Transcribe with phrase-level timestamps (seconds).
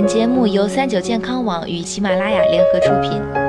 [0.00, 3.47] 本节目由三九健康网与喜马拉雅联合出品。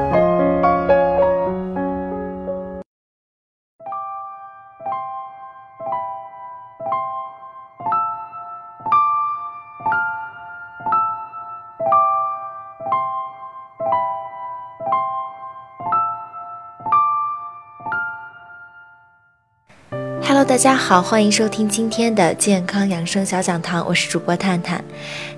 [20.49, 24.83] 大家好，欢迎收听今天的健康养生小讲堂，我是主播探探。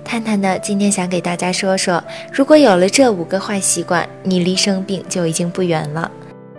[0.02, 6.10] 探探呢，今天想给大家说说，如果有了这五个坏习惯，你离生病就已经不远了。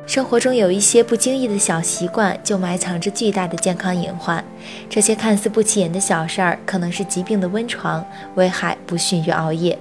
[0.05, 4.45] 生活中有一些不经意的小习惯，就埋藏着巨大的健康隐患。
[4.87, 9.75] 这些看似不起眼的小事儿，可能是疾病的温床，危害不逊于熬夜。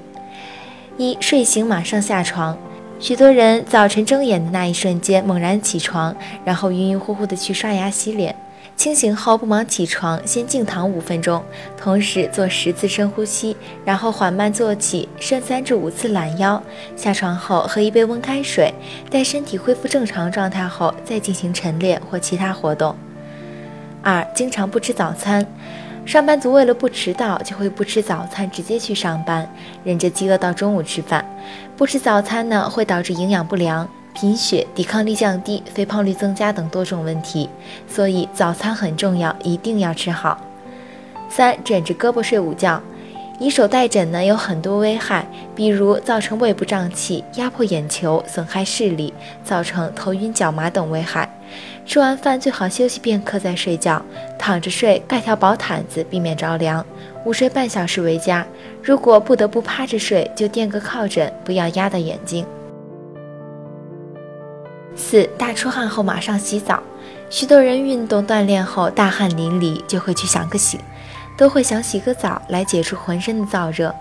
[0.97, 2.57] 一睡醒马上下床。
[2.99, 8.35] 许多人早晨睁眼的那一瞬间猛然起床，然后晕晕乎乎的去刷牙洗脸。
[8.77, 11.43] 清醒后不忙起床，先静躺五分钟，
[11.77, 16.61] 同时做十次深呼吸，然后缓慢坐起，伸三至五次懒腰。
[16.97, 18.75] 下床后喝一杯温开水，
[19.09, 22.97] 待身体恢复正常状态后再进行晨练或其他活动。
[24.03, 25.47] 二、经常不吃早餐。
[26.05, 29.49] 上班族为了不迟到，就会不吃早餐，直接去上班，
[29.85, 31.25] 忍着饥饿到中午吃饭。
[31.77, 37.49] 不吃早餐呢，会导致营养不良、贫血、抵抗力降低、肥胖率增加等多种问题。
[37.89, 40.39] 所以早餐很重要，一定要吃好。
[41.29, 42.81] 三，枕着胳膊睡午觉，
[43.39, 51.29] 以手代枕呢，有很多危害，比如造成胃部胀气、压迫眼球、损害视力、造成头晕脚麻等危害。
[51.85, 54.01] 吃完饭最好休息片刻再睡觉，
[54.39, 56.85] 躺着睡，盖条薄毯子，避免着凉。
[57.25, 58.47] 午睡半小时为佳。
[58.83, 62.47] 如果不得不趴着睡，就垫个靠枕，不要压到眼睛。
[64.97, 66.83] 四大出汗后马上洗澡，
[67.31, 70.79] 许多人运动锻炼后大汗淋漓，就会去想个洗，
[71.37, 73.95] 都会想洗个澡来解除浑身的燥热。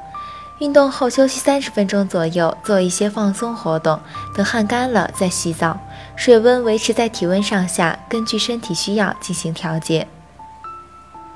[0.60, 4.00] 运动后休息三十分钟左右，做一些放松活动，
[4.36, 5.80] 等汗干了再洗澡。
[6.16, 10.08] 水温维持在体温上下，根据身体需要进行调节。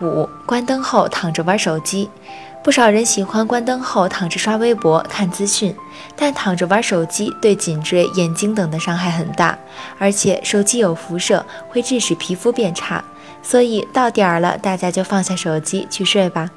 [0.02, 2.10] 五、关灯后躺着玩手机，
[2.64, 5.76] 不少人喜欢关灯后躺着刷微博、看资讯，
[6.16, 9.58] 但躺着玩手机对颈椎、眼睛等的伤害很大，
[9.98, 13.04] 而且手机有辐射，会致使皮肤变差。
[13.42, 16.50] 所以到点儿了，大家就放下手机去睡吧。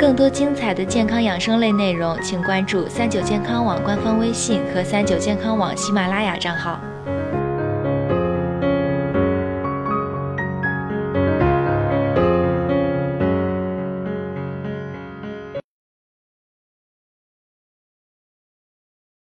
[0.00, 6.80] 更多精彩的健康养生类内容，请关注三九健康网官方微信和三九健康网喜马拉雅账号。